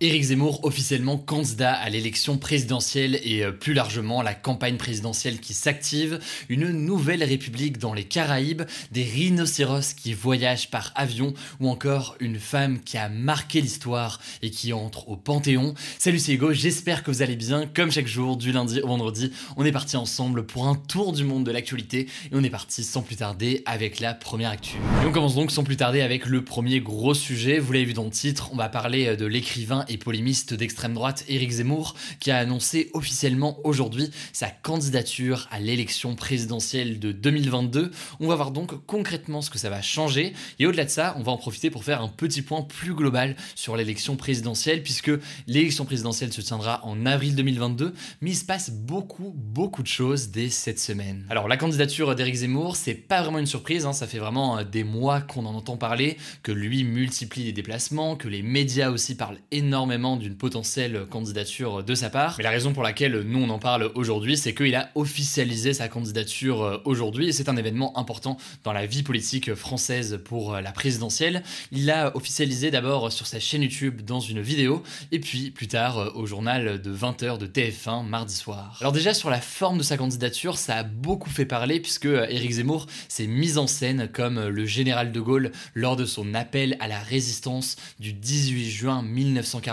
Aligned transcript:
Éric 0.00 0.22
Zemmour 0.22 0.64
officiellement 0.64 1.18
candidat 1.18 1.72
à 1.72 1.88
l'élection 1.88 2.38
présidentielle 2.38 3.18
et 3.24 3.42
euh, 3.42 3.50
plus 3.50 3.74
largement 3.74 4.22
la 4.22 4.32
campagne 4.32 4.76
présidentielle 4.76 5.40
qui 5.40 5.54
s'active, 5.54 6.20
une 6.48 6.70
nouvelle 6.70 7.24
république 7.24 7.78
dans 7.78 7.94
les 7.94 8.04
Caraïbes, 8.04 8.62
des 8.92 9.02
rhinocéros 9.02 9.94
qui 9.94 10.14
voyagent 10.14 10.70
par 10.70 10.92
avion 10.94 11.34
ou 11.58 11.68
encore 11.68 12.14
une 12.20 12.38
femme 12.38 12.78
qui 12.78 12.96
a 12.96 13.08
marqué 13.08 13.60
l'histoire 13.60 14.20
et 14.40 14.50
qui 14.50 14.72
entre 14.72 15.08
au 15.08 15.16
Panthéon. 15.16 15.74
Salut 15.98 16.20
c'est 16.20 16.34
Hugo, 16.34 16.52
j'espère 16.52 17.02
que 17.02 17.10
vous 17.10 17.22
allez 17.22 17.34
bien. 17.34 17.66
Comme 17.66 17.90
chaque 17.90 18.06
jour, 18.06 18.36
du 18.36 18.52
lundi 18.52 18.80
au 18.80 18.86
vendredi, 18.86 19.32
on 19.56 19.64
est 19.64 19.72
parti 19.72 19.96
ensemble 19.96 20.46
pour 20.46 20.68
un 20.68 20.76
tour 20.76 21.12
du 21.12 21.24
monde 21.24 21.42
de 21.42 21.50
l'actualité 21.50 22.06
et 22.30 22.34
on 22.34 22.44
est 22.44 22.50
parti 22.50 22.84
sans 22.84 23.02
plus 23.02 23.16
tarder 23.16 23.64
avec 23.66 23.98
la 23.98 24.14
première 24.14 24.50
actu. 24.50 24.76
Et 25.02 25.06
on 25.06 25.10
commence 25.10 25.34
donc 25.34 25.50
sans 25.50 25.64
plus 25.64 25.76
tarder 25.76 26.02
avec 26.02 26.26
le 26.26 26.44
premier 26.44 26.78
gros 26.80 27.14
sujet. 27.14 27.58
Vous 27.58 27.72
l'avez 27.72 27.84
vu 27.84 27.94
dans 27.94 28.04
le 28.04 28.10
titre, 28.10 28.50
on 28.52 28.56
va 28.56 28.68
parler 28.68 29.16
de 29.16 29.26
l'écrivain 29.26 29.86
et 29.88 29.96
polémiste 29.98 30.54
d'extrême 30.54 30.94
droite 30.94 31.24
Éric 31.28 31.50
Zemmour 31.50 31.94
qui 32.20 32.30
a 32.30 32.38
annoncé 32.38 32.90
officiellement 32.92 33.58
aujourd'hui 33.64 34.10
sa 34.32 34.48
candidature 34.48 35.48
à 35.50 35.60
l'élection 35.60 36.14
présidentielle 36.14 36.98
de 36.98 37.12
2022. 37.12 37.90
On 38.20 38.28
va 38.28 38.34
voir 38.34 38.50
donc 38.50 38.84
concrètement 38.86 39.40
ce 39.42 39.50
que 39.50 39.58
ça 39.58 39.70
va 39.70 39.82
changer 39.82 40.34
et 40.58 40.66
au-delà 40.66 40.84
de 40.84 40.90
ça, 40.90 41.14
on 41.18 41.22
va 41.22 41.32
en 41.32 41.36
profiter 41.36 41.70
pour 41.70 41.84
faire 41.84 42.02
un 42.02 42.08
petit 42.08 42.42
point 42.42 42.62
plus 42.62 42.94
global 42.94 43.36
sur 43.54 43.76
l'élection 43.76 44.16
présidentielle 44.16 44.82
puisque 44.82 45.10
l'élection 45.46 45.84
présidentielle 45.84 46.32
se 46.32 46.40
tiendra 46.40 46.84
en 46.84 47.06
avril 47.06 47.34
2022 47.34 47.94
mais 48.20 48.30
il 48.30 48.36
se 48.36 48.44
passe 48.44 48.70
beaucoup 48.70 49.32
beaucoup 49.34 49.82
de 49.82 49.88
choses 49.88 50.28
dès 50.28 50.50
cette 50.50 50.78
semaine. 50.78 51.24
Alors 51.30 51.48
la 51.48 51.56
candidature 51.56 52.14
d'Éric 52.14 52.34
Zemmour, 52.36 52.76
c'est 52.76 52.94
pas 52.94 53.22
vraiment 53.22 53.38
une 53.38 53.46
surprise, 53.46 53.86
hein, 53.86 53.92
ça 53.92 54.06
fait 54.06 54.18
vraiment 54.18 54.62
des 54.62 54.84
mois 54.84 55.20
qu'on 55.20 55.46
en 55.46 55.54
entend 55.54 55.76
parler, 55.76 56.18
que 56.42 56.52
lui 56.52 56.84
multiplie 56.84 57.44
les 57.44 57.52
déplacements, 57.52 58.16
que 58.16 58.28
les 58.28 58.42
médias 58.42 58.90
aussi 58.90 59.14
parlent 59.14 59.38
énormément 59.50 59.77
d'une 59.86 60.36
potentielle 60.36 61.06
candidature 61.08 61.84
de 61.84 61.94
sa 61.94 62.10
part. 62.10 62.34
Mais 62.38 62.44
la 62.44 62.50
raison 62.50 62.72
pour 62.72 62.82
laquelle 62.82 63.20
nous 63.20 63.38
on 63.38 63.48
en 63.48 63.60
parle 63.60 63.92
aujourd'hui, 63.94 64.36
c'est 64.36 64.52
qu'il 64.52 64.74
a 64.74 64.90
officialisé 64.96 65.72
sa 65.72 65.88
candidature 65.88 66.62
euh, 66.62 66.78
aujourd'hui 66.84 67.28
et 67.28 67.32
c'est 67.32 67.48
un 67.48 67.56
événement 67.56 67.96
important 67.96 68.38
dans 68.64 68.72
la 68.72 68.86
vie 68.86 69.04
politique 69.04 69.54
française 69.54 70.18
pour 70.24 70.54
euh, 70.54 70.60
la 70.60 70.72
présidentielle. 70.72 71.44
Il 71.70 71.86
l'a 71.86 72.16
officialisé 72.16 72.72
d'abord 72.72 73.12
sur 73.12 73.28
sa 73.28 73.38
chaîne 73.38 73.62
YouTube 73.62 74.02
dans 74.02 74.18
une 74.18 74.40
vidéo 74.40 74.82
et 75.12 75.20
puis 75.20 75.52
plus 75.52 75.68
tard 75.68 75.98
euh, 75.98 76.10
au 76.14 76.26
journal 76.26 76.82
de 76.82 76.92
20h 76.92 77.38
de 77.38 77.46
TF1 77.46 78.04
mardi 78.04 78.34
soir. 78.34 78.78
Alors 78.80 78.92
déjà 78.92 79.14
sur 79.14 79.30
la 79.30 79.40
forme 79.40 79.78
de 79.78 79.84
sa 79.84 79.96
candidature, 79.96 80.58
ça 80.58 80.78
a 80.78 80.82
beaucoup 80.82 81.30
fait 81.30 81.46
parler 81.46 81.78
puisque 81.78 82.06
Éric 82.06 82.50
Zemmour 82.50 82.86
s'est 83.06 83.28
mis 83.28 83.58
en 83.58 83.68
scène 83.68 84.08
comme 84.12 84.48
le 84.48 84.66
général 84.66 85.12
de 85.12 85.20
Gaulle 85.20 85.52
lors 85.74 85.94
de 85.94 86.04
son 86.04 86.34
appel 86.34 86.76
à 86.80 86.88
la 86.88 86.98
résistance 86.98 87.76
du 88.00 88.12
18 88.12 88.68
juin 88.68 89.02
1940 89.02 89.67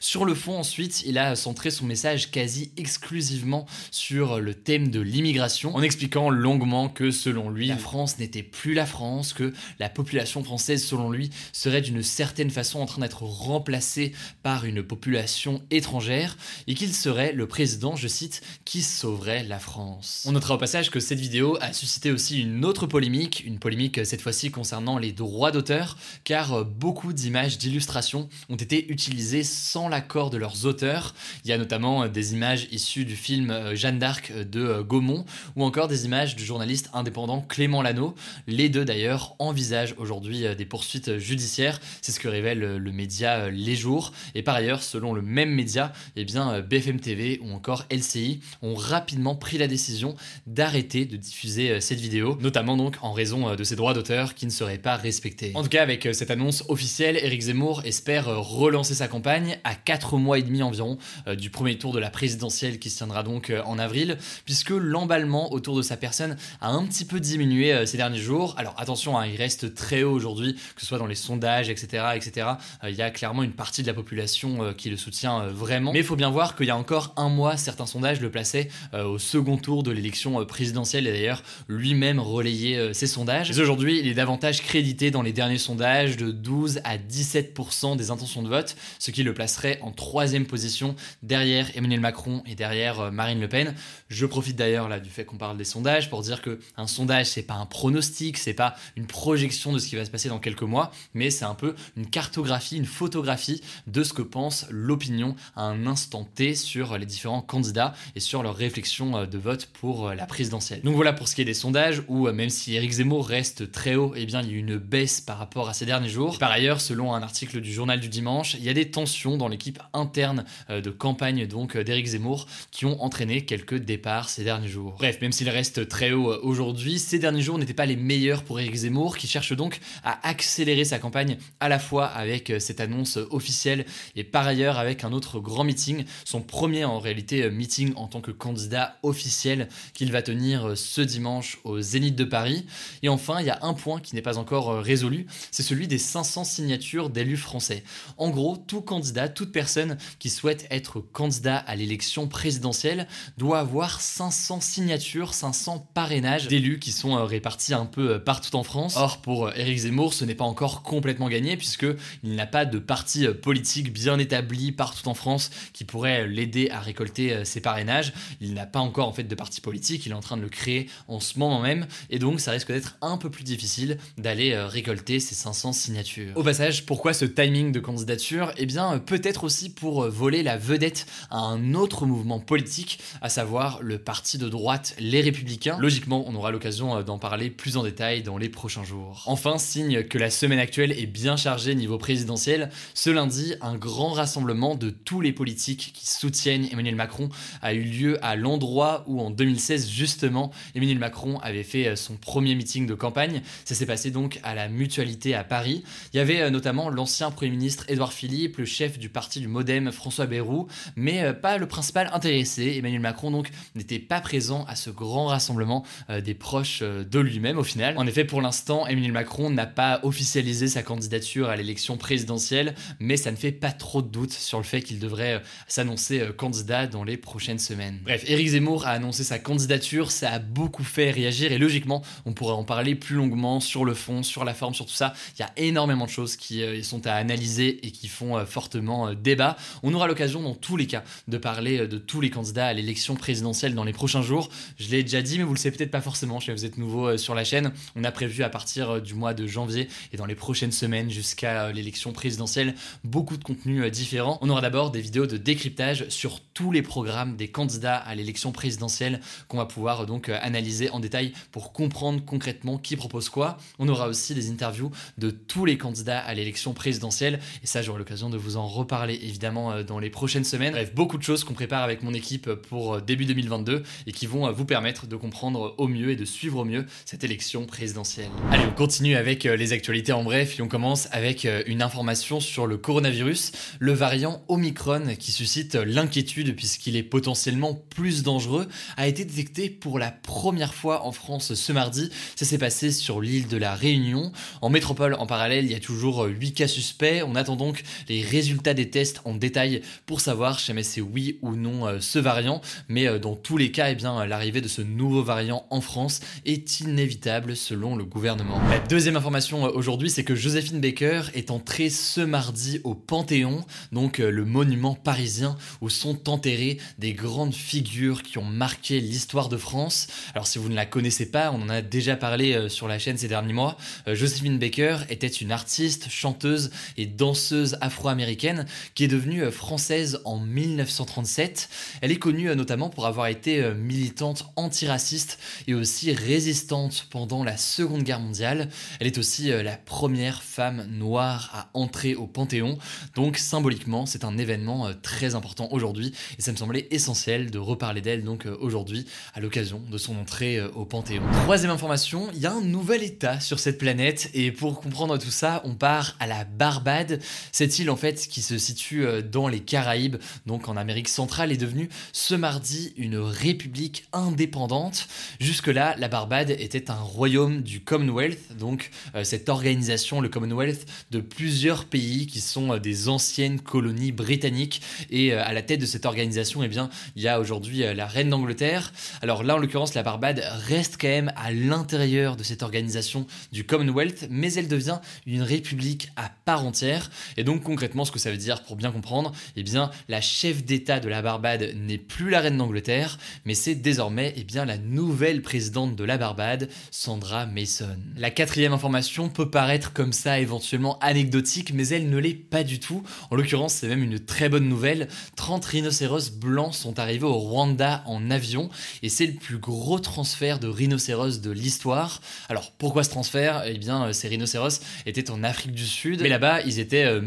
sur 0.00 0.24
le 0.24 0.34
fond, 0.34 0.58
ensuite, 0.58 1.02
il 1.06 1.18
a 1.18 1.36
centré 1.36 1.70
son 1.70 1.86
message 1.86 2.30
quasi 2.30 2.70
exclusivement 2.76 3.66
sur 3.90 4.40
le 4.40 4.54
thème 4.54 4.90
de 4.90 5.00
l'immigration, 5.00 5.74
en 5.74 5.82
expliquant 5.82 6.30
longuement 6.30 6.88
que 6.88 7.10
selon 7.10 7.50
lui, 7.50 7.66
la 7.66 7.76
France 7.76 8.18
n'était 8.18 8.42
plus 8.42 8.74
la 8.74 8.86
France, 8.86 9.32
que 9.32 9.52
la 9.78 9.88
population 9.88 10.42
française, 10.42 10.84
selon 10.84 11.10
lui, 11.10 11.30
serait 11.52 11.80
d'une 11.80 12.02
certaine 12.02 12.50
façon 12.50 12.80
en 12.80 12.86
train 12.86 13.02
d'être 13.02 13.22
remplacée 13.22 14.12
par 14.42 14.64
une 14.64 14.82
population 14.82 15.62
étrangère, 15.70 16.36
et 16.66 16.74
qu'il 16.74 16.94
serait 16.94 17.32
le 17.32 17.46
président, 17.46 17.96
je 17.96 18.08
cite, 18.08 18.42
qui 18.64 18.82
sauverait 18.82 19.44
la 19.44 19.58
France. 19.58 20.24
On 20.26 20.32
notera 20.32 20.54
au 20.54 20.58
passage 20.58 20.90
que 20.90 21.00
cette 21.00 21.20
vidéo 21.20 21.58
a 21.60 21.72
suscité 21.72 22.10
aussi 22.10 22.40
une 22.40 22.64
autre 22.64 22.86
polémique, 22.86 23.42
une 23.44 23.58
polémique 23.58 24.04
cette 24.04 24.20
fois-ci 24.20 24.50
concernant 24.50 24.98
les 24.98 25.12
droits 25.12 25.50
d'auteur, 25.50 25.96
car 26.24 26.64
beaucoup 26.64 27.12
d'images 27.12 27.58
d'illustrations 27.58 28.28
ont 28.48 28.56
été 28.56 28.90
utilisées 28.90 29.17
sans 29.18 29.88
l'accord 29.88 30.30
de 30.30 30.36
leurs 30.36 30.66
auteurs. 30.66 31.14
Il 31.44 31.50
y 31.50 31.52
a 31.52 31.58
notamment 31.58 32.04
euh, 32.04 32.08
des 32.08 32.34
images 32.34 32.68
issues 32.70 33.04
du 33.04 33.16
film 33.16 33.50
euh, 33.50 33.74
Jeanne 33.74 33.98
d'Arc 33.98 34.30
euh, 34.30 34.44
de 34.44 34.82
Gaumont 34.82 35.24
ou 35.56 35.64
encore 35.64 35.88
des 35.88 36.04
images 36.04 36.36
du 36.36 36.44
journaliste 36.44 36.90
indépendant 36.92 37.40
Clément 37.42 37.82
Lano. 37.82 38.14
Les 38.46 38.68
deux 38.68 38.84
d'ailleurs 38.84 39.34
envisagent 39.38 39.94
aujourd'hui 39.98 40.44
des 40.56 40.64
poursuites 40.64 41.18
judiciaires. 41.18 41.80
C'est 42.00 42.12
ce 42.12 42.20
que 42.20 42.28
révèle 42.28 42.76
le 42.76 42.92
média 42.92 43.50
Les 43.50 43.74
Jours. 43.76 44.12
Et 44.34 44.42
par 44.42 44.54
ailleurs, 44.54 44.82
selon 44.82 45.12
le 45.12 45.22
même 45.22 45.50
média, 45.50 45.92
eh 46.16 46.24
bien, 46.24 46.60
BFM 46.60 47.00
TV 47.00 47.40
ou 47.42 47.52
encore 47.52 47.86
LCI 47.90 48.40
ont 48.62 48.74
rapidement 48.74 49.34
pris 49.34 49.58
la 49.58 49.66
décision 49.66 50.14
d'arrêter 50.46 51.04
de 51.04 51.16
diffuser 51.16 51.80
cette 51.80 52.00
vidéo, 52.00 52.38
notamment 52.40 52.76
donc 52.76 52.96
en 53.02 53.12
raison 53.12 53.54
de 53.54 53.64
ces 53.64 53.76
droits 53.76 53.94
d'auteur 53.94 54.34
qui 54.34 54.46
ne 54.46 54.50
seraient 54.50 54.78
pas 54.78 54.96
respectés. 54.96 55.52
En 55.54 55.62
tout 55.62 55.68
cas, 55.68 55.82
avec 55.82 56.08
cette 56.12 56.30
annonce 56.30 56.64
officielle, 56.68 57.18
Eric 57.22 57.42
Zemmour 57.42 57.82
espère 57.84 58.26
relancer 58.26 58.94
sa 58.94 59.07
campagne 59.08 59.58
à 59.64 59.74
4 59.74 60.18
mois 60.18 60.38
et 60.38 60.42
demi 60.42 60.62
environ 60.62 60.98
euh, 61.26 61.34
du 61.34 61.50
premier 61.50 61.78
tour 61.78 61.92
de 61.92 61.98
la 61.98 62.10
présidentielle 62.10 62.78
qui 62.78 62.90
se 62.90 62.98
tiendra 62.98 63.22
donc 63.22 63.50
euh, 63.50 63.62
en 63.64 63.78
avril, 63.78 64.18
puisque 64.44 64.70
l'emballement 64.70 65.52
autour 65.52 65.76
de 65.76 65.82
sa 65.82 65.96
personne 65.96 66.36
a 66.60 66.70
un 66.70 66.84
petit 66.84 67.04
peu 67.04 67.20
diminué 67.20 67.72
euh, 67.72 67.86
ces 67.86 67.96
derniers 67.96 68.18
jours. 68.18 68.54
Alors 68.58 68.74
attention, 68.78 69.18
hein, 69.18 69.26
il 69.26 69.36
reste 69.36 69.74
très 69.74 70.02
haut 70.02 70.12
aujourd'hui, 70.12 70.54
que 70.54 70.80
ce 70.80 70.86
soit 70.86 70.98
dans 70.98 71.06
les 71.06 71.14
sondages, 71.14 71.68
etc. 71.68 72.04
etc. 72.14 72.46
il 72.84 72.94
y 72.94 73.02
a 73.02 73.10
clairement 73.10 73.42
une 73.42 73.52
partie 73.52 73.82
de 73.82 73.86
la 73.86 73.94
population 73.94 74.72
qui 74.74 74.90
le 74.90 74.96
soutient 74.96 75.46
vraiment. 75.48 75.92
Mais 75.92 76.00
il 76.00 76.04
faut 76.04 76.16
bien 76.16 76.30
voir 76.30 76.56
qu'il 76.56 76.66
y 76.66 76.70
a 76.70 76.76
encore 76.76 77.14
un 77.16 77.28
mois, 77.28 77.56
certains 77.56 77.86
sondages 77.86 78.20
le 78.20 78.30
plaçaient 78.30 78.68
au 78.94 79.18
second 79.18 79.56
tour 79.56 79.82
de 79.82 79.90
l'élection 79.90 80.44
présidentielle, 80.44 81.06
et 81.06 81.12
d'ailleurs 81.12 81.42
lui-même 81.68 82.20
relayait 82.20 82.92
ces 82.94 83.06
sondages. 83.06 83.50
Mais 83.50 83.60
aujourd'hui, 83.60 83.98
il 83.98 84.06
est 84.06 84.14
davantage 84.14 84.62
crédité 84.62 85.10
dans 85.10 85.22
les 85.22 85.32
derniers 85.32 85.58
sondages 85.58 86.16
de 86.16 86.30
12 86.30 86.80
à 86.84 86.96
17% 86.96 87.96
des 87.96 88.10
intentions 88.10 88.42
de 88.42 88.48
vote, 88.48 88.76
ce 88.98 89.10
qui 89.10 89.22
le 89.22 89.34
placerait 89.34 89.78
en 89.82 89.90
troisième 89.90 90.46
position 90.46 90.96
derrière 91.22 91.76
Emmanuel 91.76 92.00
Macron 92.00 92.42
et 92.46 92.54
derrière 92.54 93.00
euh, 93.00 93.10
Marine 93.10 93.40
Le 93.40 93.48
Pen. 93.48 93.74
Je 94.08 94.26
profite 94.26 94.56
d'ailleurs 94.56 94.88
là 94.88 95.00
du 95.00 95.10
fait 95.10 95.24
qu'on 95.24 95.36
parle 95.36 95.56
des 95.56 95.64
sondages 95.64 96.10
pour 96.10 96.22
dire 96.22 96.42
que 96.42 96.58
un 96.76 96.86
sondage 96.86 97.26
c'est 97.26 97.42
pas 97.42 97.54
un 97.54 97.66
pronostic, 97.66 98.38
c'est 98.38 98.54
pas 98.54 98.74
une 98.96 99.06
projection 99.06 99.72
de 99.72 99.78
ce 99.78 99.88
qui 99.88 99.96
va 99.96 100.04
se 100.04 100.10
passer 100.10 100.28
dans 100.28 100.38
quelques 100.38 100.62
mois, 100.62 100.90
mais 101.14 101.30
c'est 101.30 101.44
un 101.44 101.54
peu 101.54 101.74
une 101.96 102.06
cartographie, 102.08 102.76
une 102.76 102.86
photographie 102.86 103.62
de 103.86 104.02
ce 104.02 104.12
que 104.12 104.22
pense 104.22 104.66
l'opinion 104.70 105.34
à 105.56 105.62
un 105.62 105.86
instant 105.86 106.24
T 106.24 106.54
sur 106.54 106.96
les 106.98 107.06
différents 107.06 107.42
candidats 107.42 107.94
et 108.14 108.20
sur 108.20 108.42
leur 108.42 108.56
réflexion 108.56 109.16
euh, 109.16 109.26
de 109.26 109.38
vote 109.38 109.66
pour 109.66 110.08
euh, 110.08 110.14
la 110.14 110.26
présidentielle. 110.26 110.82
Donc 110.82 110.94
voilà 110.94 111.12
pour 111.12 111.28
ce 111.28 111.34
qui 111.34 111.42
est 111.42 111.46
des 111.46 111.54
sondages 111.54 112.02
où 112.08 112.28
même 112.30 112.50
si 112.50 112.74
Éric 112.74 112.92
Zemmour 112.92 113.26
reste 113.26 113.70
très 113.72 113.94
haut, 113.94 114.12
eh 114.16 114.26
bien 114.26 114.42
il 114.42 114.50
y 114.50 114.54
a 114.54 114.58
une 114.58 114.76
baisse 114.76 115.20
par 115.20 115.38
rapport 115.38 115.68
à 115.68 115.74
ces 115.74 115.86
derniers 115.86 116.08
jours. 116.08 116.38
par 116.38 116.50
ailleurs, 116.50 116.80
selon 116.80 117.14
un 117.14 117.22
article 117.22 117.60
du 117.60 117.72
journal 117.72 118.00
du 118.00 118.08
dimanche, 118.08 118.54
il 118.54 118.64
y 118.64 118.68
a 118.68 118.74
des 118.74 118.77
tensions 118.86 119.36
dans 119.36 119.48
l'équipe 119.48 119.78
interne 119.92 120.44
euh, 120.70 120.80
de 120.80 120.90
campagne 120.90 121.46
donc 121.46 121.76
euh, 121.76 121.84
d'Éric 121.84 122.06
Zemmour 122.06 122.46
qui 122.70 122.86
ont 122.86 123.02
entraîné 123.02 123.44
quelques 123.44 123.76
départs 123.76 124.28
ces 124.28 124.44
derniers 124.44 124.68
jours. 124.68 124.96
Bref, 124.98 125.20
même 125.20 125.32
s'il 125.32 125.48
reste 125.48 125.88
très 125.88 126.12
haut 126.12 126.32
euh, 126.32 126.40
aujourd'hui, 126.42 126.98
ces 126.98 127.18
derniers 127.18 127.42
jours 127.42 127.58
n'étaient 127.58 127.74
pas 127.74 127.86
les 127.86 127.96
meilleurs 127.96 128.44
pour 128.44 128.60
Éric 128.60 128.74
Zemmour 128.74 129.16
qui 129.16 129.26
cherche 129.26 129.52
donc 129.52 129.80
à 130.04 130.26
accélérer 130.28 130.84
sa 130.84 130.98
campagne 130.98 131.38
à 131.60 131.68
la 131.68 131.78
fois 131.78 132.06
avec 132.06 132.52
cette 132.58 132.80
annonce 132.80 133.18
officielle 133.30 133.84
et 134.16 134.24
par 134.24 134.46
ailleurs 134.46 134.78
avec 134.78 135.04
un 135.04 135.12
autre 135.12 135.40
grand 135.40 135.64
meeting, 135.64 136.04
son 136.24 136.40
premier 136.40 136.84
en 136.84 136.98
réalité 136.98 137.50
meeting 137.50 137.92
en 137.96 138.06
tant 138.06 138.20
que 138.20 138.30
candidat 138.30 138.98
officiel 139.02 139.68
qu'il 139.94 140.12
va 140.12 140.22
tenir 140.22 140.76
ce 140.76 141.00
dimanche 141.00 141.58
au 141.64 141.80
Zénith 141.80 142.16
de 142.16 142.24
Paris. 142.24 142.66
Et 143.02 143.08
enfin, 143.08 143.40
il 143.40 143.46
y 143.46 143.50
a 143.50 143.58
un 143.62 143.74
point 143.74 144.00
qui 144.00 144.14
n'est 144.14 144.22
pas 144.22 144.38
encore 144.38 144.82
résolu, 144.82 145.26
c'est 145.50 145.62
celui 145.62 145.88
des 145.88 145.98
500 145.98 146.44
signatures 146.44 147.10
d'élus 147.10 147.36
français. 147.36 147.82
En 148.16 148.30
gros, 148.30 148.56
tout 148.68 148.82
candidat, 148.82 149.28
toute 149.28 149.50
personne 149.50 149.96
qui 150.20 150.30
souhaite 150.30 150.66
être 150.70 151.00
candidat 151.00 151.56
à 151.56 151.74
l'élection 151.74 152.28
présidentielle 152.28 153.08
doit 153.38 153.58
avoir 153.58 154.00
500 154.00 154.60
signatures, 154.60 155.34
500 155.34 155.90
parrainages 155.94 156.46
d'élus 156.46 156.78
qui 156.78 156.92
sont 156.92 157.16
euh, 157.16 157.24
répartis 157.24 157.74
un 157.74 157.86
peu 157.86 158.12
euh, 158.12 158.18
partout 158.18 158.54
en 158.54 158.62
France. 158.62 158.96
Or, 158.96 159.22
pour 159.22 159.50
Éric 159.56 159.78
Zemmour, 159.78 160.12
ce 160.12 160.24
n'est 160.24 160.34
pas 160.34 160.44
encore 160.44 160.82
complètement 160.82 161.28
gagné 161.28 161.56
puisqu'il 161.56 162.34
n'a 162.34 162.46
pas 162.46 162.66
de 162.66 162.78
parti 162.78 163.26
politique 163.26 163.92
bien 163.92 164.18
établi 164.18 164.70
partout 164.70 165.08
en 165.08 165.14
France 165.14 165.50
qui 165.72 165.84
pourrait 165.84 166.28
l'aider 166.28 166.68
à 166.70 166.80
récolter 166.80 167.44
ses 167.46 167.62
parrainages. 167.62 168.12
Il 168.42 168.52
n'a 168.52 168.66
pas 168.66 168.80
encore 168.80 169.08
en 169.08 169.12
fait 169.12 169.24
de 169.24 169.34
parti 169.34 169.62
politique, 169.62 170.04
il 170.04 170.12
est 170.12 170.14
en 170.14 170.20
train 170.20 170.36
de 170.36 170.42
le 170.42 170.50
créer 170.50 170.90
en 171.08 171.20
ce 171.20 171.38
moment 171.38 171.60
même 171.60 171.86
et 172.10 172.18
donc 172.18 172.40
ça 172.40 172.50
risque 172.50 172.70
d'être 172.70 172.98
un 173.00 173.16
peu 173.16 173.30
plus 173.30 173.44
difficile 173.44 173.96
d'aller 174.18 174.56
récolter 174.58 175.20
ces 175.20 175.34
500 175.34 175.72
signatures. 175.72 176.36
Au 176.36 176.42
passage, 176.42 176.84
pourquoi 176.84 177.14
ce 177.14 177.24
timing 177.24 177.72
de 177.72 177.80
candidature 177.80 178.52
Eh 178.58 178.66
bien, 178.66 178.98
peut-être 178.98 179.44
aussi 179.44 179.70
pour 179.70 180.08
voler 180.08 180.42
la 180.42 180.56
vedette 180.56 181.06
à 181.30 181.38
un 181.38 181.74
autre 181.74 182.06
mouvement 182.06 182.40
politique, 182.40 182.98
à 183.22 183.28
savoir 183.28 183.80
le 183.82 183.98
parti 183.98 184.36
de 184.36 184.48
droite 184.48 184.94
Les 184.98 185.20
Républicains. 185.20 185.78
Logiquement, 185.78 186.24
on 186.26 186.34
aura 186.34 186.50
l'occasion 186.50 187.00
d'en 187.02 187.18
parler 187.18 187.50
plus 187.50 187.76
en 187.76 187.84
détail 187.84 188.22
dans 188.22 188.36
les 188.36 188.48
prochains 188.48 188.84
jours. 188.84 189.22
Enfin, 189.26 189.58
signe 189.58 190.02
que 190.02 190.18
la 190.18 190.30
semaine 190.30 190.58
actuelle 190.58 190.92
est 190.92 191.06
bien 191.06 191.36
chargée 191.36 191.74
niveau 191.74 191.98
présidentiel, 191.98 192.70
ce 192.94 193.10
lundi, 193.10 193.54
un 193.60 193.76
grand 193.76 194.12
rassemblement 194.12 194.74
de 194.74 194.90
tous 194.90 195.20
les 195.20 195.32
politiques 195.32 195.92
qui 195.94 196.08
soutiennent 196.08 196.66
Emmanuel 196.72 196.96
Macron 196.96 197.28
a 197.62 197.74
eu 197.74 197.82
lieu 197.82 198.24
à 198.24 198.36
l'endroit 198.36 199.04
où 199.06 199.20
en 199.20 199.30
2016, 199.30 199.88
justement, 199.88 200.50
Emmanuel 200.74 200.98
Macron 200.98 201.38
avait 201.40 201.62
fait 201.62 201.94
son 201.96 202.16
premier 202.16 202.54
meeting 202.54 202.86
de 202.86 202.94
campagne. 202.94 203.42
Ça 203.64 203.74
s'est 203.74 203.86
passé 203.86 204.10
donc 204.10 204.40
à 204.42 204.54
la 204.54 204.68
Mutualité 204.68 205.34
à 205.34 205.44
Paris. 205.44 205.84
Il 206.12 206.16
y 206.16 206.20
avait 206.20 206.40
euh, 206.40 206.50
notamment 206.50 206.88
l'ancien 206.90 207.30
Premier 207.30 207.50
ministre 207.50 207.84
Édouard 207.88 208.12
Philippe, 208.12 208.47
le 208.56 208.64
chef 208.64 208.98
du 208.98 209.08
parti 209.08 209.40
du 209.40 209.48
Modem 209.48 209.92
François 209.92 210.26
Bayrou, 210.26 210.68
mais 210.96 211.22
euh, 211.22 211.32
pas 211.32 211.58
le 211.58 211.66
principal 211.66 212.10
intéressé. 212.12 212.76
Emmanuel 212.78 213.00
Macron 213.00 213.30
donc 213.30 213.50
n'était 213.74 213.98
pas 213.98 214.20
présent 214.20 214.64
à 214.64 214.76
ce 214.76 214.90
grand 214.90 215.26
rassemblement 215.26 215.84
euh, 216.10 216.20
des 216.20 216.34
proches 216.34 216.82
de 216.82 217.18
lui-même 217.18 217.58
au 217.58 217.64
final. 217.64 217.96
En 217.98 218.06
effet, 218.06 218.24
pour 218.24 218.40
l'instant, 218.40 218.86
Emmanuel 218.86 219.12
Macron 219.12 219.50
n'a 219.50 219.66
pas 219.66 220.00
officialisé 220.02 220.68
sa 220.68 220.82
candidature 220.82 221.48
à 221.48 221.56
l'élection 221.56 221.96
présidentielle, 221.96 222.74
mais 223.00 223.16
ça 223.16 223.30
ne 223.30 223.36
fait 223.36 223.52
pas 223.52 223.72
trop 223.72 224.02
de 224.02 224.08
doute 224.08 224.32
sur 224.32 224.58
le 224.58 224.64
fait 224.64 224.82
qu'il 224.82 224.98
devrait 224.98 225.42
s'annoncer 225.66 226.28
candidat 226.36 226.86
dans 226.86 227.04
les 227.04 227.16
prochaines 227.16 227.58
semaines. 227.58 228.00
Bref, 228.04 228.24
Éric 228.26 228.48
Zemmour 228.48 228.86
a 228.86 228.90
annoncé 228.90 229.24
sa 229.24 229.38
candidature, 229.38 230.10
ça 230.10 230.32
a 230.32 230.38
beaucoup 230.38 230.84
fait 230.84 231.10
réagir 231.10 231.52
et 231.52 231.58
logiquement, 231.58 232.02
on 232.26 232.32
pourrait 232.32 232.54
en 232.54 232.64
parler 232.64 232.94
plus 232.94 233.16
longuement 233.16 233.60
sur 233.60 233.84
le 233.84 233.94
fond, 233.94 234.22
sur 234.22 234.44
la 234.44 234.54
forme, 234.54 234.74
sur 234.74 234.86
tout 234.86 234.94
ça. 234.94 235.14
Il 235.36 235.40
y 235.40 235.44
a 235.44 235.52
énormément 235.56 236.04
de 236.04 236.10
choses 236.10 236.36
qui 236.36 236.62
euh, 236.62 236.82
sont 236.82 237.06
à 237.06 237.12
analyser 237.12 237.86
et 237.86 237.90
qui 237.90 238.08
font 238.08 238.37
euh, 238.38 238.46
fortement 238.46 239.08
euh, 239.08 239.14
débat. 239.14 239.56
On 239.82 239.94
aura 239.94 240.06
l'occasion 240.06 240.42
dans 240.42 240.54
tous 240.54 240.76
les 240.76 240.86
cas 240.86 241.04
de 241.28 241.38
parler 241.38 241.86
de 241.86 241.98
tous 241.98 242.20
les 242.20 242.30
candidats 242.30 242.66
à 242.66 242.72
l'élection 242.72 243.14
présidentielle 243.14 243.74
dans 243.74 243.84
les 243.84 243.92
prochains 243.92 244.22
jours. 244.22 244.48
Je 244.78 244.88
l'ai 244.90 245.02
déjà 245.02 245.22
dit, 245.22 245.38
mais 245.38 245.44
vous 245.44 245.54
le 245.54 245.58
savez 245.58 245.76
peut-être 245.76 245.90
pas 245.90 246.00
forcément. 246.00 246.40
Si 246.40 246.50
vous 246.50 246.64
êtes 246.64 246.78
nouveau 246.78 247.16
sur 247.16 247.34
la 247.34 247.44
chaîne, 247.44 247.72
on 247.96 248.04
a 248.04 248.10
prévu 248.10 248.42
à 248.42 248.48
partir 248.48 249.00
du 249.02 249.14
mois 249.14 249.34
de 249.34 249.46
janvier 249.46 249.88
et 250.12 250.16
dans 250.16 250.26
les 250.26 250.34
prochaines 250.34 250.72
semaines 250.72 251.10
jusqu'à 251.10 251.72
l'élection 251.72 252.12
présidentielle 252.12 252.74
beaucoup 253.04 253.36
de 253.36 253.44
contenus 253.44 253.90
différents. 253.90 254.38
On 254.40 254.48
aura 254.48 254.60
d'abord 254.60 254.90
des 254.90 255.00
vidéos 255.00 255.26
de 255.26 255.36
décryptage 255.36 256.08
sur 256.08 256.40
tous 256.40 256.72
les 256.72 256.82
programmes 256.82 257.36
des 257.36 257.48
candidats 257.48 257.96
à 257.96 258.14
l'élection 258.14 258.52
présidentielle 258.52 259.20
qu'on 259.48 259.58
va 259.58 259.66
pouvoir 259.66 260.06
donc 260.06 260.28
analyser 260.28 260.90
en 260.90 261.00
détail 261.00 261.32
pour 261.52 261.72
comprendre 261.72 262.24
concrètement 262.24 262.78
qui 262.78 262.96
propose 262.96 263.28
quoi. 263.28 263.58
On 263.78 263.88
aura 263.88 264.08
aussi 264.08 264.34
des 264.34 264.50
interviews 264.50 264.90
de 265.18 265.30
tous 265.30 265.64
les 265.64 265.78
candidats 265.78 266.20
à 266.20 266.34
l'élection 266.34 266.72
présidentielle. 266.72 267.40
Et 267.62 267.66
ça, 267.66 267.82
j'aurai 267.82 267.98
l'occasion 267.98 268.27
de 268.30 268.36
vous 268.36 268.56
en 268.56 268.66
reparler 268.66 269.18
évidemment 269.22 269.72
euh, 269.72 269.82
dans 269.82 269.98
les 269.98 270.10
prochaines 270.10 270.44
semaines. 270.44 270.72
Bref, 270.72 270.94
beaucoup 270.94 271.18
de 271.18 271.22
choses 271.22 271.44
qu'on 271.44 271.54
prépare 271.54 271.82
avec 271.82 272.02
mon 272.02 272.12
équipe 272.14 272.50
pour 272.52 272.94
euh, 272.94 273.00
début 273.00 273.24
2022 273.26 273.82
et 274.06 274.12
qui 274.12 274.26
vont 274.26 274.46
euh, 274.46 274.50
vous 274.50 274.64
permettre 274.64 275.06
de 275.06 275.16
comprendre 275.16 275.74
au 275.78 275.88
mieux 275.88 276.10
et 276.10 276.16
de 276.16 276.24
suivre 276.24 276.60
au 276.60 276.64
mieux 276.64 276.86
cette 277.04 277.24
élection 277.24 277.66
présidentielle. 277.66 278.30
Allez, 278.50 278.64
on 278.66 278.74
continue 278.74 279.16
avec 279.16 279.44
les 279.44 279.72
actualités 279.72 280.12
en 280.12 280.24
bref 280.24 280.58
et 280.58 280.62
on 280.62 280.68
commence 280.68 281.08
avec 281.12 281.46
une 281.66 281.82
information 281.82 282.40
sur 282.40 282.66
le 282.66 282.76
coronavirus, 282.76 283.52
le 283.78 283.92
variant 283.92 284.42
Omicron 284.48 285.14
qui 285.18 285.32
suscite 285.32 285.74
l'inquiétude 285.74 286.54
puisqu'il 286.54 286.96
est 286.96 287.02
potentiellement 287.02 287.74
plus 287.74 288.22
dangereux, 288.22 288.68
a 288.96 289.06
été 289.06 289.24
détecté 289.24 289.70
pour 289.70 289.98
la 289.98 290.10
première 290.10 290.74
fois 290.74 291.04
en 291.04 291.12
France 291.12 291.54
ce 291.54 291.72
mardi. 291.72 292.10
Ça 292.36 292.44
s'est 292.44 292.58
passé 292.58 292.92
sur 292.92 293.20
l'île 293.20 293.48
de 293.48 293.56
la 293.56 293.74
Réunion. 293.74 294.32
En 294.62 294.70
métropole, 294.70 295.14
en 295.14 295.26
parallèle, 295.26 295.64
il 295.64 295.72
y 295.72 295.74
a 295.74 295.80
toujours 295.80 296.24
8 296.24 296.52
cas 296.52 296.68
suspects. 296.68 297.22
On 297.26 297.34
attend 297.34 297.56
donc 297.56 297.82
les 298.08 298.17
résultats 298.22 298.74
des 298.74 298.90
tests 298.90 299.20
en 299.24 299.34
détail 299.34 299.82
pour 300.06 300.20
savoir 300.20 300.60
si 300.60 300.72
c'est 300.82 301.00
oui 301.00 301.38
ou 301.42 301.54
non 301.54 301.86
euh, 301.86 302.00
ce 302.00 302.18
variant. 302.18 302.60
Mais 302.88 303.06
euh, 303.06 303.18
dans 303.18 303.36
tous 303.36 303.56
les 303.56 303.70
cas, 303.70 303.90
eh 303.90 303.94
bien, 303.94 304.24
l'arrivée 304.26 304.60
de 304.60 304.68
ce 304.68 304.82
nouveau 304.82 305.22
variant 305.22 305.66
en 305.70 305.80
France 305.80 306.20
est 306.44 306.80
inévitable 306.80 307.56
selon 307.56 307.96
le 307.96 308.04
gouvernement. 308.04 308.60
La 308.70 308.78
deuxième 308.78 309.16
information 309.16 309.66
euh, 309.66 309.70
aujourd'hui, 309.70 310.10
c'est 310.10 310.24
que 310.24 310.34
Joséphine 310.34 310.80
Baker 310.80 311.22
est 311.34 311.50
entrée 311.50 311.90
ce 311.90 312.20
mardi 312.20 312.80
au 312.84 312.94
Panthéon, 312.94 313.64
donc 313.92 314.18
le 314.18 314.44
monument 314.44 314.94
parisien 314.94 315.56
où 315.80 315.88
sont 315.88 316.28
enterrées 316.28 316.78
des 316.98 317.12
grandes 317.12 317.54
figures 317.54 318.22
qui 318.22 318.38
ont 318.38 318.44
marqué 318.44 319.00
l'histoire 319.00 319.48
de 319.48 319.56
France. 319.56 320.06
Alors 320.34 320.46
si 320.46 320.58
vous 320.58 320.68
ne 320.68 320.74
la 320.74 320.86
connaissez 320.86 321.30
pas, 321.30 321.50
on 321.52 321.62
en 321.62 321.68
a 321.68 321.82
déjà 321.82 322.16
parlé 322.16 322.68
sur 322.68 322.88
la 322.88 322.98
chaîne 322.98 323.16
ces 323.18 323.28
derniers 323.28 323.52
mois. 323.52 323.76
Joséphine 324.06 324.58
Baker 324.58 324.98
était 325.08 325.26
une 325.26 325.52
artiste, 325.52 326.08
chanteuse 326.10 326.70
et 326.96 327.06
danseuse 327.06 327.76
afro-américaine 328.08 328.64
qui 328.94 329.04
est 329.04 329.08
devenue 329.08 329.42
euh, 329.42 329.50
française 329.50 330.20
en 330.24 330.38
1937. 330.38 331.68
Elle 332.00 332.10
est 332.10 332.18
connue 332.18 332.48
euh, 332.48 332.54
notamment 332.54 332.88
pour 332.88 333.06
avoir 333.06 333.26
été 333.26 333.60
euh, 333.60 333.74
militante 333.74 334.50
antiraciste 334.56 335.38
et 335.66 335.74
aussi 335.74 336.12
résistante 336.12 337.06
pendant 337.10 337.44
la 337.44 337.56
Seconde 337.56 338.02
Guerre 338.02 338.20
mondiale. 338.20 338.68
Elle 339.00 339.06
est 339.06 339.18
aussi 339.18 339.48
la 339.48 339.76
première 339.76 340.42
femme 340.42 340.86
noire 340.90 341.50
à 341.52 341.78
entrer 341.78 342.14
au 342.14 342.26
Panthéon. 342.26 342.78
Donc 343.14 343.36
symboliquement, 343.36 344.06
c'est 344.06 344.24
un 344.24 344.38
événement 344.38 344.90
très 345.02 345.34
important 345.34 345.68
aujourd'hui 345.70 346.12
et 346.38 346.42
ça 346.42 346.52
me 346.52 346.56
semblait 346.56 346.88
essentiel 346.90 347.50
de 347.50 347.58
reparler 347.58 348.00
d'elle 348.00 348.24
donc 348.24 348.46
aujourd'hui 348.60 349.06
à 349.34 349.40
l'occasion 349.40 349.80
de 349.90 349.98
son 349.98 350.16
entrée 350.16 350.60
au 350.60 350.84
Panthéon. 350.84 351.22
Troisième 351.44 351.70
information, 351.70 352.28
il 352.34 352.40
y 352.40 352.46
a 352.46 352.52
un 352.52 352.60
nouvel 352.60 353.02
état 353.02 353.40
sur 353.40 353.58
cette 353.58 353.78
planète 353.78 354.30
et 354.34 354.52
pour 354.52 354.80
comprendre 354.80 355.18
tout 355.18 355.30
ça, 355.30 355.62
on 355.64 355.74
part 355.74 356.16
à 356.20 356.26
la 356.26 356.44
Barbade. 356.44 357.20
Cette 357.52 357.78
île, 357.78 357.87
en 357.90 357.96
fait, 357.96 358.26
qui 358.28 358.42
se 358.42 358.58
situe 358.58 359.06
euh, 359.06 359.22
dans 359.22 359.48
les 359.48 359.60
Caraïbes, 359.60 360.16
donc 360.46 360.68
en 360.68 360.76
Amérique 360.76 361.08
centrale, 361.08 361.52
est 361.52 361.56
devenue 361.56 361.88
ce 362.12 362.34
mardi 362.34 362.92
une 362.96 363.18
république 363.18 364.06
indépendante. 364.12 365.08
Jusque-là, 365.40 365.94
la 365.98 366.08
Barbade 366.08 366.50
était 366.50 366.90
un 366.90 367.00
royaume 367.00 367.62
du 367.62 367.80
Commonwealth, 367.80 368.56
donc 368.56 368.90
euh, 369.14 369.24
cette 369.24 369.48
organisation, 369.48 370.20
le 370.20 370.28
Commonwealth, 370.28 370.86
de 371.10 371.20
plusieurs 371.20 371.84
pays 371.84 372.26
qui 372.26 372.40
sont 372.40 372.72
euh, 372.72 372.78
des 372.78 373.08
anciennes 373.08 373.60
colonies 373.60 374.12
britanniques. 374.12 374.82
Et 375.10 375.32
à 375.32 375.52
la 375.52 375.62
tête 375.62 375.80
de 375.80 375.86
cette 375.86 376.06
organisation, 376.06 376.62
eh 376.62 376.68
bien, 376.68 376.90
il 377.16 377.22
y 377.22 377.28
a 377.28 377.40
aujourd'hui 377.40 377.78
la 377.94 378.06
reine 378.06 378.30
d'Angleterre. 378.30 378.92
Alors 379.22 379.42
là, 379.42 379.56
en 379.56 379.58
l'occurrence, 379.58 379.94
la 379.94 380.02
Barbade 380.02 380.42
reste 380.66 380.96
quand 381.00 381.08
même 381.08 381.32
à 381.36 381.50
l'intérieur 381.52 382.36
de 382.36 382.42
cette 382.42 382.62
organisation 382.62 383.26
du 383.52 383.64
Commonwealth, 383.64 384.26
mais 384.30 384.52
elle 384.54 384.68
devient 384.68 384.98
une 385.26 385.42
république 385.42 386.10
à 386.16 386.30
part 386.44 386.64
entière. 386.64 387.10
Et 387.36 387.44
donc 387.44 387.62
concrètement, 387.78 388.04
ce 388.04 388.10
que 388.10 388.18
ça 388.18 388.32
veut 388.32 388.36
dire, 388.36 388.64
pour 388.64 388.74
bien 388.74 388.90
comprendre, 388.90 389.30
eh 389.54 389.62
bien, 389.62 389.92
la 390.08 390.20
chef 390.20 390.64
d'État 390.64 390.98
de 390.98 391.08
la 391.08 391.22
Barbade 391.22 391.74
n'est 391.76 391.96
plus 391.96 392.28
la 392.28 392.40
reine 392.40 392.56
d'Angleterre, 392.56 393.20
mais 393.44 393.54
c'est 393.54 393.76
désormais 393.76 394.34
eh 394.36 394.42
bien, 394.42 394.64
la 394.64 394.78
nouvelle 394.78 395.42
présidente 395.42 395.94
de 395.94 396.02
la 396.02 396.18
Barbade, 396.18 396.68
Sandra 396.90 397.46
Mason. 397.46 397.96
La 398.16 398.32
quatrième 398.32 398.72
information 398.72 399.28
peut 399.28 399.48
paraître 399.48 399.92
comme 399.92 400.12
ça 400.12 400.40
éventuellement 400.40 400.98
anecdotique, 400.98 401.72
mais 401.72 401.86
elle 401.86 402.10
ne 402.10 402.18
l'est 402.18 402.34
pas 402.34 402.64
du 402.64 402.80
tout. 402.80 403.04
En 403.30 403.36
l'occurrence, 403.36 403.74
c'est 403.74 403.86
même 403.86 404.02
une 404.02 404.18
très 404.18 404.48
bonne 404.48 404.68
nouvelle. 404.68 405.06
30 405.36 405.64
rhinocéros 405.64 406.32
blancs 406.32 406.74
sont 406.74 406.98
arrivés 406.98 407.26
au 407.26 407.38
Rwanda 407.38 408.02
en 408.06 408.28
avion, 408.32 408.70
et 409.04 409.08
c'est 409.08 409.26
le 409.26 409.34
plus 409.34 409.58
gros 409.58 410.00
transfert 410.00 410.58
de 410.58 410.66
rhinocéros 410.66 411.40
de 411.40 411.52
l'histoire. 411.52 412.22
Alors 412.48 412.72
pourquoi 412.72 413.04
ce 413.04 413.10
transfert? 413.10 413.62
Eh 413.66 413.78
bien, 413.78 414.12
ces 414.12 414.26
rhinocéros 414.26 414.80
étaient 415.06 415.30
en 415.30 415.44
Afrique 415.44 415.74
du 415.74 415.86
Sud, 415.86 416.22
mais 416.22 416.28
là-bas, 416.28 416.62
ils 416.62 416.80
étaient 416.80 417.04
euh, 417.04 417.20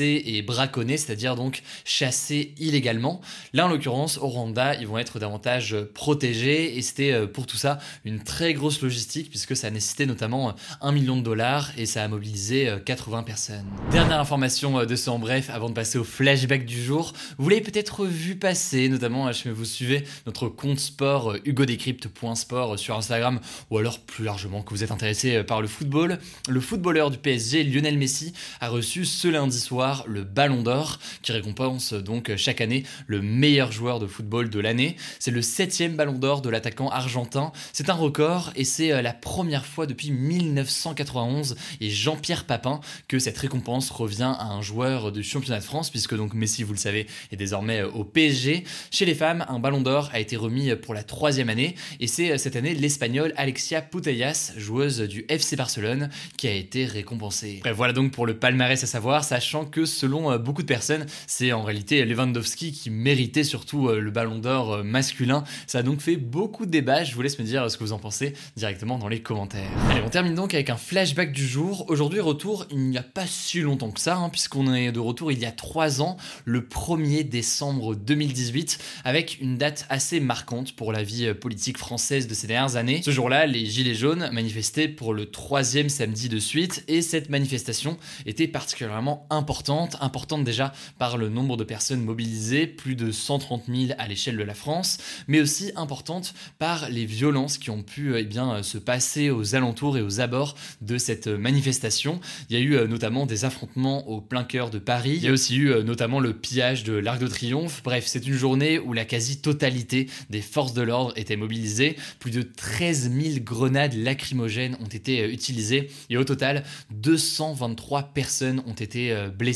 et 0.00 0.42
braconnés, 0.42 0.96
c'est-à-dire 0.96 1.36
donc 1.36 1.62
chassés 1.84 2.54
illégalement. 2.58 3.20
Là, 3.52 3.66
en 3.66 3.68
l'occurrence, 3.68 4.18
au 4.18 4.28
Rwanda, 4.28 4.74
ils 4.74 4.86
vont 4.86 4.98
être 4.98 5.18
davantage 5.18 5.74
euh, 5.74 5.90
protégés, 5.92 6.76
et 6.76 6.82
c'était 6.82 7.12
euh, 7.12 7.26
pour 7.26 7.46
tout 7.46 7.56
ça 7.56 7.78
une 8.04 8.22
très 8.22 8.54
grosse 8.54 8.80
logistique, 8.82 9.30
puisque 9.30 9.56
ça 9.56 9.70
nécessitait 9.70 10.06
notamment 10.06 10.54
un 10.80 10.92
million 10.92 11.16
de 11.16 11.22
dollars, 11.22 11.70
et 11.76 11.86
ça 11.86 12.02
a 12.02 12.08
mobilisé 12.08 12.70
80 12.84 13.22
personnes. 13.22 13.66
Dernière 13.90 14.20
information 14.20 14.84
de 14.84 14.96
ce 14.96 15.10
en 15.10 15.18
bref, 15.18 15.50
avant 15.50 15.68
de 15.68 15.74
passer 15.74 15.98
au 15.98 16.04
flashback 16.04 16.64
du 16.64 16.82
jour, 16.82 17.12
vous 17.38 17.48
l'avez 17.48 17.62
peut-être 17.62 18.04
vu 18.06 18.36
passer, 18.36 18.88
notamment 18.88 19.32
si 19.32 19.48
vous 19.48 19.64
suivez 19.64 20.04
notre 20.26 20.48
compte 20.48 20.78
sport 20.78 21.36
hugodécrypte.sport 21.44 22.78
sur 22.78 22.96
Instagram, 22.96 23.40
ou 23.70 23.78
alors 23.78 24.00
plus 24.00 24.24
largement 24.24 24.62
que 24.62 24.70
vous 24.70 24.84
êtes 24.84 24.90
intéressé 24.90 25.42
par 25.44 25.62
le 25.62 25.68
football. 25.68 26.18
Le 26.48 26.60
footballeur 26.60 27.10
du 27.10 27.18
PSG, 27.18 27.64
Lionel 27.64 27.98
Messi, 27.98 28.32
a 28.60 28.68
reçu 28.68 29.04
ce 29.04 29.28
lundi 29.28 29.58
soir 29.58 29.85
le 30.06 30.24
Ballon 30.24 30.62
d'Or, 30.62 30.98
qui 31.22 31.32
récompense 31.32 31.92
donc 31.92 32.34
chaque 32.36 32.60
année 32.60 32.84
le 33.06 33.22
meilleur 33.22 33.72
joueur 33.72 33.98
de 33.98 34.06
football 34.06 34.50
de 34.50 34.60
l'année. 34.60 34.96
C'est 35.18 35.30
le 35.30 35.42
septième 35.42 35.96
Ballon 35.96 36.18
d'Or 36.18 36.42
de 36.42 36.50
l'attaquant 36.50 36.88
argentin. 36.88 37.52
C'est 37.72 37.90
un 37.90 37.94
record 37.94 38.52
et 38.56 38.64
c'est 38.64 38.92
euh, 38.92 39.02
la 39.02 39.12
première 39.12 39.66
fois 39.66 39.86
depuis 39.86 40.10
1991 40.10 41.56
et 41.80 41.90
Jean-Pierre 41.90 42.44
Papin 42.44 42.80
que 43.08 43.18
cette 43.18 43.38
récompense 43.38 43.90
revient 43.90 44.34
à 44.38 44.46
un 44.46 44.62
joueur 44.62 45.12
du 45.12 45.22
championnat 45.22 45.60
de 45.60 45.64
France, 45.64 45.90
puisque 45.90 46.16
donc 46.16 46.34
Messi, 46.34 46.62
vous 46.62 46.72
le 46.72 46.78
savez, 46.78 47.06
est 47.32 47.36
désormais 47.36 47.80
euh, 47.80 47.90
au 47.90 48.04
PSG. 48.04 48.64
Chez 48.90 49.04
les 49.04 49.14
femmes, 49.14 49.44
un 49.48 49.58
Ballon 49.58 49.80
d'Or 49.80 50.10
a 50.12 50.20
été 50.20 50.36
remis 50.36 50.74
pour 50.76 50.94
la 50.94 51.02
troisième 51.02 51.48
année 51.48 51.74
et 52.00 52.06
c'est 52.06 52.32
euh, 52.32 52.38
cette 52.38 52.56
année 52.56 52.74
l'Espagnole 52.74 53.32
Alexia 53.36 53.82
Putellas, 53.82 54.52
joueuse 54.56 55.00
du 55.00 55.24
FC 55.28 55.56
Barcelone, 55.56 56.10
qui 56.36 56.48
a 56.48 56.52
été 56.52 56.86
récompensée. 56.86 57.62
Voilà 57.74 57.92
donc 57.92 58.12
pour 58.12 58.26
le 58.26 58.38
palmarès 58.38 58.82
à 58.82 58.86
savoir, 58.86 59.24
sachant 59.24 59.64
que 59.64 59.75
selon 59.84 60.36
beaucoup 60.38 60.62
de 60.62 60.66
personnes, 60.66 61.06
c'est 61.26 61.52
en 61.52 61.62
réalité 61.62 62.04
Lewandowski 62.04 62.72
qui 62.72 62.90
méritait 62.90 63.44
surtout 63.44 63.88
le 63.88 64.10
Ballon 64.10 64.38
d'Or 64.38 64.82
masculin. 64.84 65.44
Ça 65.66 65.78
a 65.78 65.82
donc 65.82 66.00
fait 66.00 66.16
beaucoup 66.16 66.66
de 66.66 66.70
débats, 66.70 67.04
je 67.04 67.14
vous 67.14 67.22
laisse 67.22 67.38
me 67.38 67.44
dire 67.44 67.70
ce 67.70 67.76
que 67.76 67.84
vous 67.84 67.92
en 67.92 67.98
pensez 67.98 68.34
directement 68.56 68.98
dans 68.98 69.08
les 69.08 69.20
commentaires. 69.20 69.70
On 70.04 70.08
termine 70.08 70.34
donc 70.34 70.54
avec 70.54 70.70
un 70.70 70.76
flashback 70.76 71.32
du 71.32 71.46
jour. 71.46 71.84
Aujourd'hui, 71.88 72.20
retour 72.20 72.66
il 72.70 72.78
n'y 72.78 72.98
a 72.98 73.02
pas 73.02 73.26
si 73.26 73.60
longtemps 73.60 73.90
que 73.90 74.00
ça, 74.00 74.16
hein, 74.16 74.28
puisqu'on 74.28 74.72
est 74.72 74.92
de 74.92 75.00
retour 75.00 75.32
il 75.32 75.38
y 75.38 75.44
a 75.44 75.52
trois 75.52 76.00
ans, 76.00 76.16
le 76.44 76.60
1er 76.60 77.28
décembre 77.28 77.94
2018, 77.94 78.78
avec 79.04 79.40
une 79.40 79.56
date 79.56 79.86
assez 79.88 80.20
marquante 80.20 80.76
pour 80.76 80.92
la 80.92 81.02
vie 81.02 81.34
politique 81.34 81.78
française 81.78 82.28
de 82.28 82.34
ces 82.34 82.46
dernières 82.46 82.76
années. 82.76 83.00
Ce 83.04 83.10
jour-là, 83.10 83.46
les 83.46 83.66
Gilets 83.66 83.94
jaunes 83.94 84.30
manifestaient 84.32 84.88
pour 84.88 85.14
le 85.14 85.26
troisième 85.26 85.88
samedi 85.88 86.28
de 86.28 86.38
suite, 86.38 86.84
et 86.88 87.02
cette 87.02 87.28
manifestation 87.28 87.96
était 88.26 88.48
particulièrement 88.48 89.26
importante, 89.30 89.65
importante 89.68 90.44
déjà 90.44 90.72
par 90.98 91.16
le 91.16 91.28
nombre 91.28 91.56
de 91.56 91.64
personnes 91.64 92.02
mobilisées, 92.02 92.66
plus 92.66 92.94
de 92.94 93.10
130 93.10 93.64
000 93.68 93.92
à 93.98 94.08
l'échelle 94.08 94.36
de 94.36 94.42
la 94.42 94.54
France, 94.54 94.98
mais 95.28 95.40
aussi 95.40 95.72
importante 95.76 96.34
par 96.58 96.88
les 96.88 97.06
violences 97.06 97.58
qui 97.58 97.70
ont 97.70 97.82
pu 97.82 98.16
eh 98.16 98.24
bien, 98.24 98.62
se 98.62 98.78
passer 98.78 99.30
aux 99.30 99.54
alentours 99.54 99.98
et 99.98 100.02
aux 100.02 100.20
abords 100.20 100.56
de 100.80 100.98
cette 100.98 101.26
manifestation. 101.28 102.20
Il 102.48 102.56
y 102.56 102.60
a 102.60 102.62
eu 102.62 102.76
euh, 102.76 102.86
notamment 102.86 103.26
des 103.26 103.44
affrontements 103.44 104.08
au 104.08 104.20
plein 104.20 104.44
cœur 104.44 104.70
de 104.70 104.78
Paris. 104.78 105.14
Il 105.16 105.24
y 105.24 105.28
a 105.28 105.32
aussi 105.32 105.56
eu 105.56 105.70
euh, 105.70 105.82
notamment 105.82 106.20
le 106.20 106.32
pillage 106.32 106.84
de 106.84 106.94
l'Arc 106.94 107.20
de 107.20 107.26
Triomphe. 107.26 107.82
Bref, 107.84 108.04
c'est 108.06 108.26
une 108.26 108.34
journée 108.34 108.78
où 108.78 108.92
la 108.92 109.04
quasi-totalité 109.04 110.08
des 110.30 110.42
forces 110.42 110.74
de 110.74 110.82
l'ordre 110.82 111.12
étaient 111.16 111.36
mobilisées. 111.36 111.96
Plus 112.18 112.30
de 112.30 112.42
13 112.42 113.10
000 113.12 113.40
grenades 113.40 113.94
lacrymogènes 113.94 114.76
ont 114.80 114.88
été 114.88 115.22
euh, 115.22 115.32
utilisées 115.32 115.90
et 116.10 116.16
au 116.16 116.24
total, 116.24 116.64
223 116.90 118.14
personnes 118.14 118.62
ont 118.66 118.72
été 118.72 119.14
blessées. 119.36 119.55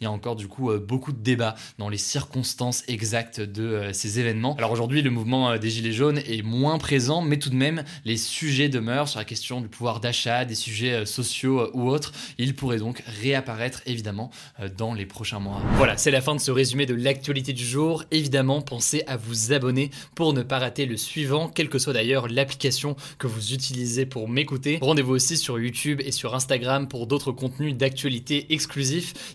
Il 0.00 0.04
y 0.04 0.06
a 0.06 0.10
encore 0.10 0.36
du 0.36 0.48
coup 0.48 0.70
beaucoup 0.78 1.12
de 1.12 1.18
débats 1.18 1.54
dans 1.78 1.88
les 1.88 1.98
circonstances 1.98 2.82
exactes 2.88 3.40
de 3.40 3.90
ces 3.92 4.20
événements. 4.20 4.54
Alors 4.56 4.72
aujourd'hui, 4.72 5.02
le 5.02 5.10
mouvement 5.10 5.56
des 5.56 5.70
Gilets 5.70 5.92
jaunes 5.92 6.18
est 6.18 6.42
moins 6.42 6.78
présent, 6.78 7.22
mais 7.22 7.38
tout 7.38 7.50
de 7.50 7.56
même, 7.56 7.84
les 8.04 8.16
sujets 8.16 8.68
demeurent 8.68 9.08
sur 9.08 9.18
la 9.18 9.24
question 9.24 9.60
du 9.60 9.68
pouvoir 9.68 10.00
d'achat, 10.00 10.44
des 10.44 10.54
sujets 10.54 11.06
sociaux 11.06 11.70
ou 11.74 11.88
autres. 11.88 12.12
Il 12.38 12.54
pourrait 12.54 12.78
donc 12.78 13.02
réapparaître 13.06 13.82
évidemment 13.86 14.30
euh, 14.60 14.68
dans 14.68 14.94
les 14.94 15.06
prochains 15.06 15.38
mois. 15.38 15.60
Voilà, 15.76 15.96
c'est 15.96 16.10
la 16.10 16.20
fin 16.20 16.34
de 16.34 16.40
ce 16.40 16.50
résumé 16.50 16.86
de 16.86 16.94
l'actualité 16.94 17.52
du 17.52 17.64
jour. 17.64 18.04
Évidemment, 18.10 18.60
pensez 18.60 19.02
à 19.06 19.16
vous 19.16 19.52
abonner 19.52 19.90
pour 20.14 20.32
ne 20.32 20.42
pas 20.42 20.58
rater 20.58 20.86
le 20.86 20.96
suivant, 20.96 21.48
quelle 21.48 21.68
que 21.68 21.78
soit 21.78 21.92
d'ailleurs 21.92 22.28
l'application 22.28 22.96
que 23.18 23.26
vous 23.26 23.52
utilisez 23.52 24.06
pour 24.06 24.28
m'écouter. 24.28 24.78
Rendez-vous 24.80 25.14
aussi 25.14 25.36
sur 25.36 25.58
YouTube 25.58 26.00
et 26.04 26.12
sur 26.12 26.34
Instagram 26.34 26.88
pour 26.88 27.06
d'autres 27.06 27.32
contenus 27.32 27.74
d'actualité 27.74 28.52
exclusifs. 28.52 29.34